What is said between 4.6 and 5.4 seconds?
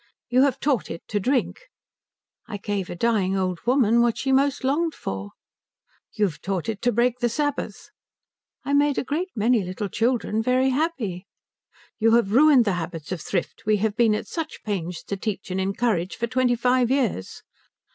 longed for."